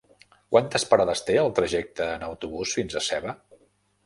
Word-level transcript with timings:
Quantes 0.53 0.85
parades 0.93 1.21
té 1.27 1.35
el 1.41 1.51
trajecte 1.59 2.09
en 2.15 2.27
autobús 2.31 2.75
fins 2.79 2.97
a 2.97 3.05
Seva? 3.11 3.37